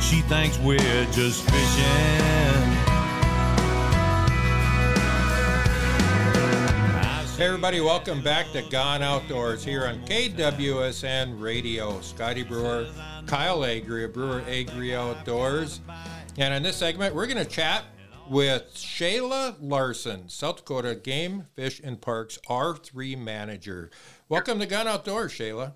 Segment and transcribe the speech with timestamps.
[0.00, 0.78] She thinks we're
[1.12, 2.58] just fishing.
[7.36, 12.00] Hey everybody, welcome back to Gone Outdoors here on KWSN Radio.
[12.00, 12.88] Scotty Brewer,
[13.26, 15.80] Kyle Agri, Brewer Agri Outdoors.
[16.36, 17.84] And in this segment, we're going to chat
[18.28, 23.90] with Shayla Larson, South Dakota Game, Fish, and Parks R3 Manager.
[24.28, 25.74] Welcome to Gone Outdoors, Shayla.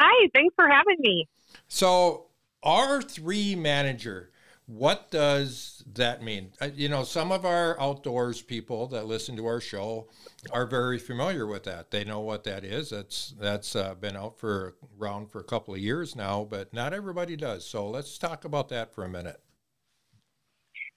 [0.00, 1.28] Hi, thanks for having me.
[1.66, 2.27] So,
[2.64, 4.30] R3 Manager,
[4.66, 6.52] what does that mean?
[6.60, 10.08] Uh, you know, some of our outdoors people that listen to our show
[10.52, 11.90] are very familiar with that.
[11.90, 12.90] They know what that is.
[12.90, 16.92] That's that's uh, been out for around for a couple of years now, but not
[16.92, 17.64] everybody does.
[17.64, 19.40] So let's talk about that for a minute.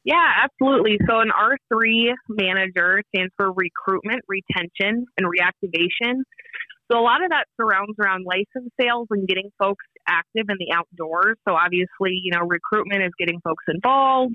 [0.04, 0.98] Yeah, absolutely.
[1.07, 6.23] So an R3 manager stands for recruitment, retention, and reactivation.
[6.91, 10.73] So a lot of that surrounds around license sales and getting folks active in the
[10.76, 11.38] outdoors.
[11.48, 14.34] So obviously, you know, recruitment is getting folks involved.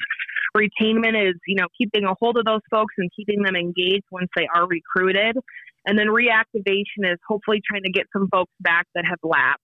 [0.56, 4.28] Retainment is, you know, keeping a hold of those folks and keeping them engaged once
[4.36, 5.36] they are recruited.
[5.84, 9.62] And then reactivation is hopefully trying to get some folks back that have lapsed.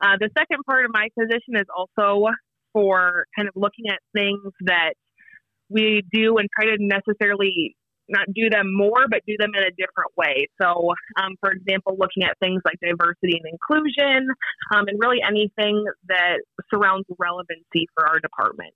[0.00, 2.26] Uh, the second part of my position is also
[2.72, 4.94] for kind of looking at things that
[5.70, 7.76] we do and try to necessarily
[8.08, 10.48] not do them more, but do them in a different way.
[10.60, 10.92] So,
[11.22, 14.28] um, for example, looking at things like diversity and inclusion,
[14.74, 16.38] um, and really anything that
[16.70, 18.74] surrounds relevancy for our department.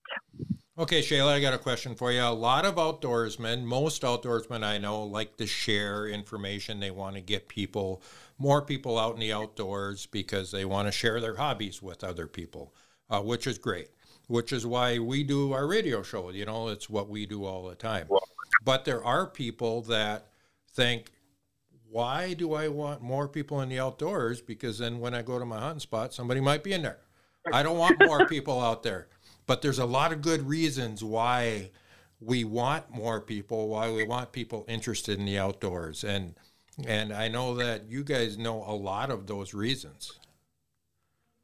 [0.79, 2.23] Okay, Shayla, I got a question for you.
[2.23, 6.81] A lot of outdoorsmen, most outdoorsmen I know, like to share information.
[6.81, 8.03] They want to get people,
[8.39, 12.27] more people out in the outdoors because they want to share their hobbies with other
[12.27, 12.75] people,
[13.11, 13.91] uh, which is great.
[14.29, 16.31] Which is why we do our radio show.
[16.31, 18.07] You know, it's what we do all the time.
[18.09, 18.27] Well,
[18.63, 20.29] but there are people that
[20.75, 21.11] think,
[21.91, 24.41] why do I want more people in the outdoors?
[24.41, 27.01] Because then when I go to my hunting spot, somebody might be in there.
[27.53, 29.09] I don't want more people out there.
[29.47, 31.71] But there's a lot of good reasons why
[32.21, 36.05] we want more people, why we want people interested in the outdoors.
[36.05, 36.35] And
[36.87, 40.19] and I know that you guys know a lot of those reasons.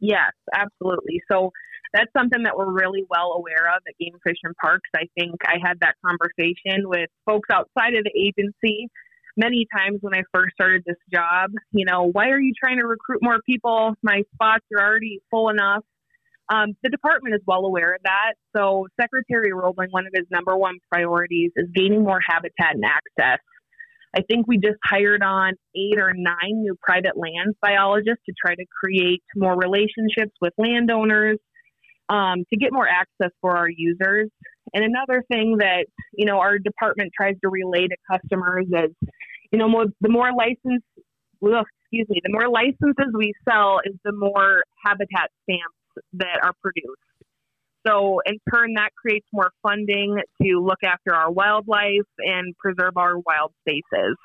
[0.00, 1.20] Yes, absolutely.
[1.28, 1.52] So
[1.92, 4.88] that's something that we're really well aware of at Game Fish and Parks.
[4.94, 8.88] I think I had that conversation with folks outside of the agency
[9.36, 11.50] many times when I first started this job.
[11.72, 13.94] You know, why are you trying to recruit more people?
[14.02, 15.84] My spots are already full enough.
[16.50, 18.34] Um, the department is well aware of that.
[18.56, 23.38] So, Secretary Robling, one of his number one priorities is gaining more habitat and access.
[24.16, 28.54] I think we just hired on eight or nine new private lands biologists to try
[28.54, 31.38] to create more relationships with landowners,
[32.08, 34.30] um, to get more access for our users.
[34.74, 39.10] And another thing that you know our department tries to relay to customers is,
[39.52, 40.84] you know, more, the more license,
[41.40, 46.52] well, excuse me, the more licenses we sell is the more habitat stamps that are
[46.62, 47.00] produced.
[47.86, 53.18] So in turn, that creates more funding to look after our wildlife and preserve our
[53.18, 54.16] wild spaces.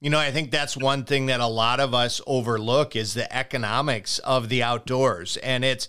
[0.00, 3.32] You know, I think that's one thing that a lot of us overlook is the
[3.34, 5.36] economics of the outdoors.
[5.38, 5.88] And it's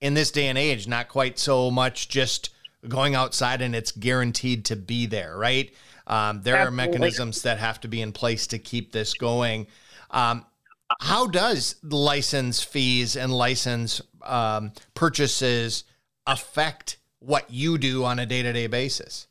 [0.00, 2.50] in this day and age, not quite so much just
[2.88, 5.72] going outside and it's guaranteed to be there, right?
[6.06, 6.66] Um, there Absolutely.
[6.66, 9.66] are mechanisms that have to be in place to keep this going.
[10.10, 10.44] Um,
[11.00, 15.84] how does license fees and license um, purchases
[16.26, 19.28] affect what you do on a day to day basis?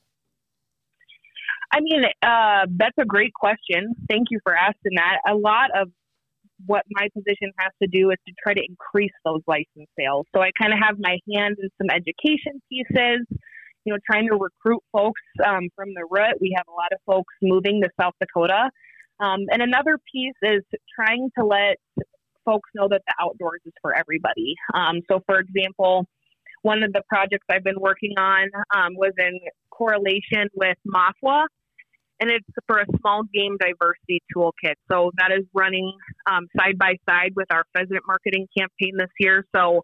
[1.72, 3.94] I mean, uh, that's a great question.
[4.10, 5.18] Thank you for asking that.
[5.30, 5.90] A lot of
[6.66, 10.26] what my position has to do is to try to increase those license sales.
[10.36, 13.26] So I kind of have my hand in some education pieces,
[13.86, 16.36] you know, trying to recruit folks um, from the root.
[16.42, 18.70] We have a lot of folks moving to South Dakota.
[19.20, 20.64] Um, and another piece is
[20.96, 21.78] trying to let
[22.46, 24.56] folks know that the outdoors is for everybody.
[24.74, 26.06] Um, so, for example,
[26.62, 29.40] one of the projects I've been working on um, was in
[29.72, 31.46] correlation with MAFWA,
[32.20, 34.76] and it's for a small game diversity toolkit.
[34.92, 35.92] So that is running
[36.30, 39.46] um, side by side with our pheasant marketing campaign this year.
[39.56, 39.82] So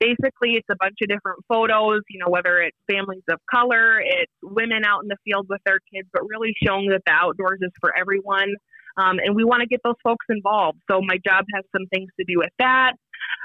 [0.00, 4.32] basically, it's a bunch of different photos, you know, whether it's families of color, it's
[4.42, 7.72] women out in the field with their kids, but really showing that the outdoors is
[7.80, 8.54] for everyone.
[8.98, 10.78] Um, and we want to get those folks involved.
[10.90, 12.92] So my job has some things to do with that.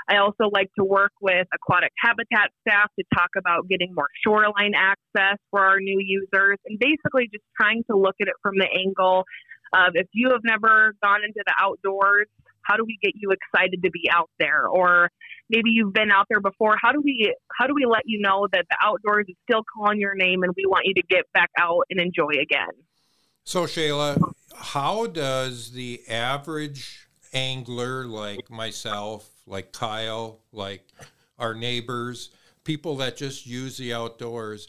[0.09, 4.73] I also like to work with aquatic habitat staff to talk about getting more shoreline
[4.75, 8.67] access for our new users and basically just trying to look at it from the
[8.67, 9.23] angle
[9.73, 12.27] of if you have never gone into the outdoors,
[12.63, 14.67] how do we get you excited to be out there?
[14.67, 15.09] Or
[15.49, 16.75] maybe you've been out there before.
[16.81, 19.99] How do we how do we let you know that the outdoors is still calling
[19.99, 22.71] your name and we want you to get back out and enjoy again?
[23.43, 30.87] So Shayla, how does the average angler like myself, like Kyle, like
[31.39, 32.29] our neighbors,
[32.63, 34.67] people that just use the outdoors,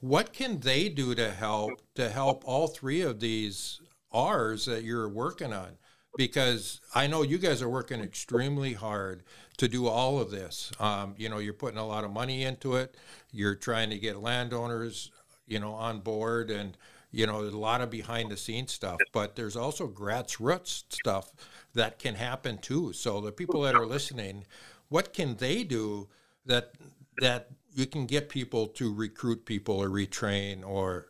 [0.00, 3.80] what can they do to help to help all three of these
[4.12, 5.78] R's that you're working on?
[6.16, 9.22] Because I know you guys are working extremely hard
[9.58, 10.72] to do all of this.
[10.80, 12.94] Um, you know, you're putting a lot of money into it.
[13.32, 15.10] You're trying to get landowners,
[15.46, 16.76] you know, on board, and
[17.10, 18.98] you know, a lot of behind the scenes stuff.
[19.12, 21.32] But there's also grassroots stuff
[21.74, 22.92] that can happen too.
[22.92, 24.44] So the people that are listening,
[24.88, 26.08] what can they do
[26.44, 26.72] that
[27.20, 31.08] that you can get people to recruit people or retrain or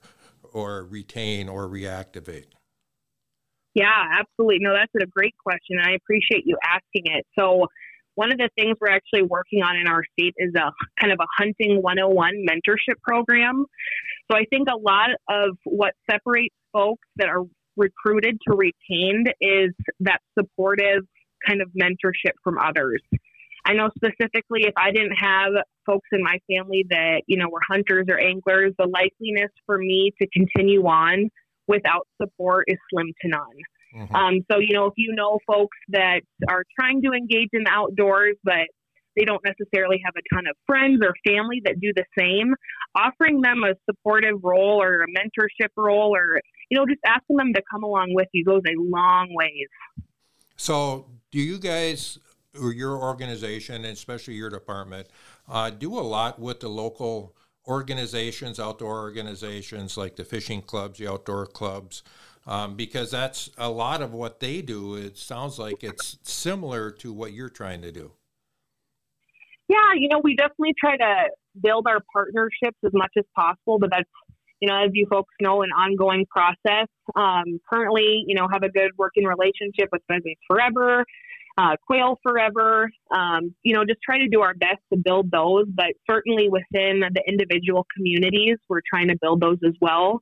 [0.53, 2.47] or retain or reactivate?
[3.75, 4.59] Yeah, absolutely.
[4.61, 5.77] No, that's a great question.
[5.83, 7.27] I appreciate you asking it.
[7.39, 7.67] So,
[8.15, 11.19] one of the things we're actually working on in our state is a kind of
[11.21, 13.67] a hunting 101 mentorship program.
[14.31, 17.45] So, I think a lot of what separates folks that are
[17.77, 21.05] recruited to retained is that supportive
[21.47, 23.03] kind of mentorship from others.
[23.67, 25.53] I know specifically if I didn't have
[25.85, 30.13] folks in my family that, you know, were hunters or anglers, the likeliness for me
[30.21, 31.31] to continue on
[31.67, 33.41] without support is slim to none.
[33.97, 34.15] Mm-hmm.
[34.15, 37.71] Um, so, you know, if you know folks that are trying to engage in the
[37.71, 38.69] outdoors, but
[39.17, 42.55] they don't necessarily have a ton of friends or family that do the same,
[42.95, 46.41] offering them a supportive role or a mentorship role or,
[46.71, 49.69] you know, just asking them to come along with you goes a long ways.
[50.57, 52.19] So, do you guys
[52.61, 55.09] or your organization, and especially your department,
[55.49, 57.35] uh, do a lot with the local
[57.67, 62.03] organizations, outdoor organizations like the fishing clubs, the outdoor clubs,
[62.47, 64.95] um, because that's a lot of what they do.
[64.95, 68.13] It sounds like it's similar to what you're trying to do.
[69.69, 71.29] Yeah, you know, we definitely try to
[71.61, 74.09] build our partnerships as much as possible, but that's
[74.61, 76.89] you know, as you folks know, an ongoing process.
[77.15, 81.05] Um, currently, you know, have a good working relationship with Pheasants Forever
[81.57, 82.91] uh, Quail Forever.
[83.11, 87.01] Um, you know, just try to do our best to build those, but certainly within
[87.01, 90.21] the individual communities, we're trying to build those as well.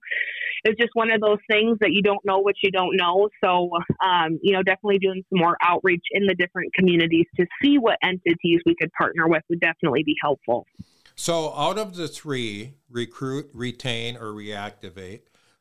[0.64, 3.28] It's just one of those things that you don't know what you don't know.
[3.42, 3.70] So,
[4.02, 7.98] um, you know, definitely doing some more outreach in the different communities to see what
[8.02, 10.66] entities we could partner with would definitely be helpful.
[11.16, 15.20] So, out of the three recruit, retain, or reactivate,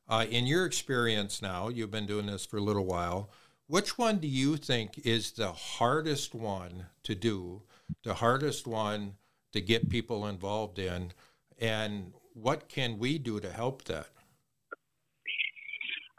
[0.09, 3.29] uh, in your experience now, you've been doing this for a little while
[3.73, 7.63] which one do you think is the hardest one to do,
[8.03, 9.15] the hardest one
[9.51, 11.11] to get people involved in,
[11.57, 14.05] and what can we do to help that?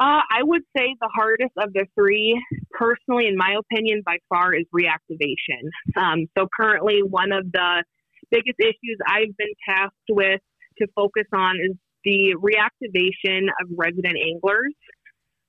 [0.00, 2.36] Uh, I would say the hardest of the three,
[2.72, 5.62] personally, in my opinion, by far, is reactivation.
[5.96, 7.84] Um, so, currently, one of the
[8.32, 10.40] biggest issues I've been tasked with
[10.78, 14.74] to focus on is the reactivation of resident anglers.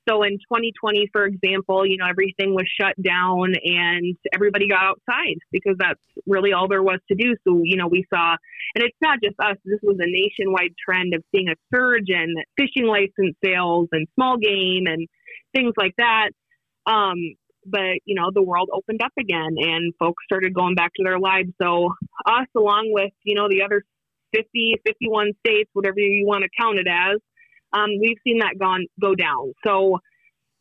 [0.07, 5.37] So in 2020, for example, you know, everything was shut down and everybody got outside
[5.51, 7.35] because that's really all there was to do.
[7.47, 8.35] So, you know, we saw,
[8.75, 12.35] and it's not just us, this was a nationwide trend of seeing a surge in
[12.57, 15.07] fishing license sales and small game and
[15.55, 16.29] things like that.
[16.85, 17.17] Um,
[17.65, 21.19] but, you know, the world opened up again and folks started going back to their
[21.19, 21.49] lives.
[21.59, 21.93] So,
[22.27, 23.83] us, along with, you know, the other
[24.35, 27.17] 50, 51 states, whatever you want to count it as,
[27.75, 29.53] um, we've seen that gone go down.
[29.65, 29.99] So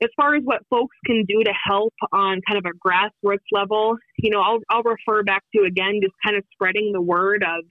[0.03, 3.97] as far as what folks can do to help on kind of a grassroots level,
[4.19, 7.65] you know, I'll, I'll refer back to again just kind of spreading the word of,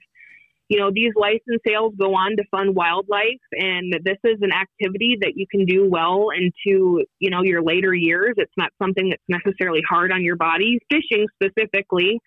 [0.69, 5.17] you know, these license sales go on to fund wildlife, and this is an activity
[5.19, 8.33] that you can do well into, you know, your later years.
[8.37, 12.19] It's not something that's necessarily hard on your body, fishing specifically,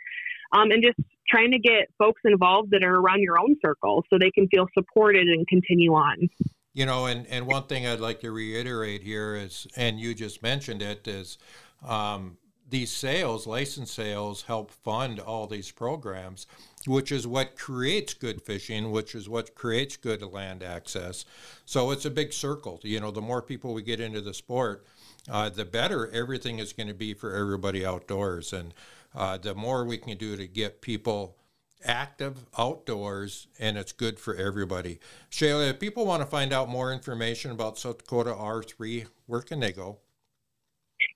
[0.53, 4.19] um, and just trying to get folks involved that are around your own circle so
[4.19, 6.29] they can feel supported and continue on.
[6.77, 10.43] You know, and, and one thing I'd like to reiterate here is, and you just
[10.43, 11.39] mentioned it, is
[11.83, 12.37] um,
[12.69, 16.47] these sales, license sales, help fund all these programs,
[16.87, 21.25] which is what creates good fishing, which is what creates good land access.
[21.65, 22.79] So it's a big circle.
[22.83, 24.85] You know, the more people we get into the sport,
[25.31, 28.53] uh, the better everything is going to be for everybody outdoors.
[28.53, 28.75] And
[29.15, 31.37] uh, the more we can do to get people
[31.85, 34.99] active outdoors and it's good for everybody.
[35.31, 39.61] Shayla, if people want to find out more information about South Dakota R3, where can
[39.61, 39.99] they go?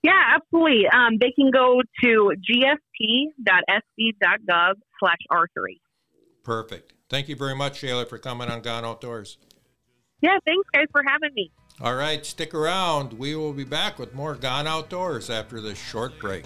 [0.03, 0.87] Yeah, absolutely.
[0.87, 3.33] Um, they can go to gfp.sd.gov
[4.99, 5.79] slash R3.
[6.43, 6.93] Perfect.
[7.09, 9.37] Thank you very much, Shayla, for coming on Gone Outdoors.
[10.21, 11.51] Yeah, thanks, guys, for having me.
[11.81, 13.13] All right, stick around.
[13.13, 16.45] We will be back with more Gone Outdoors after this short break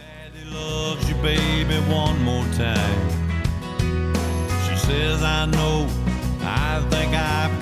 [4.85, 5.87] says I know.
[6.41, 7.59] I think I've